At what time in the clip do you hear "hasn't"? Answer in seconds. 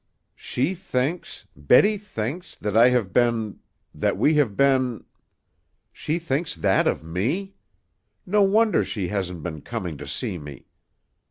9.09-9.43